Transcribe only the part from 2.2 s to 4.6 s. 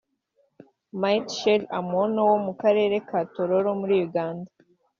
wo mu karere ka Tororo muri Uganda